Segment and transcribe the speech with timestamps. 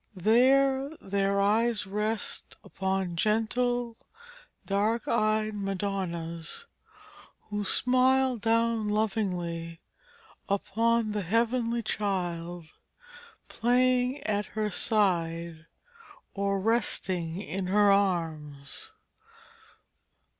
[0.15, 3.97] There their eyes rest upon gentle,
[4.65, 6.65] dark eyed Madonnas,
[7.51, 9.79] who smile down lovingly
[10.49, 12.71] upon the heavenly Child,
[13.47, 15.67] playing at her side
[16.33, 18.93] or resting in her arms.